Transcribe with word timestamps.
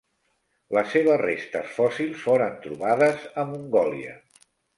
Les 0.77 0.87
seves 0.93 1.19
restes 1.21 1.67
fòssils 1.75 2.23
foren 2.29 2.57
trobades 2.65 3.29
a 3.45 3.45
Mongòlia. 3.53 4.19